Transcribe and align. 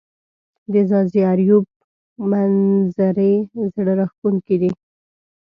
د 0.71 0.73
ځاځي 0.89 1.21
اریوب 1.31 1.65
منظزرې 2.31 3.33
زړه 3.73 3.93
راښکونکې 3.99 4.55
دي 4.61 4.71